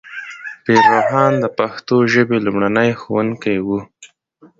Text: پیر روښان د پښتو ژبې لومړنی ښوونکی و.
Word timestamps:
پیر 0.63 0.81
روښان 0.91 1.33
د 1.39 1.45
پښتو 1.57 1.95
ژبې 2.13 2.37
لومړنی 2.45 2.89
ښوونکی 3.01 3.57
و. 3.65 3.67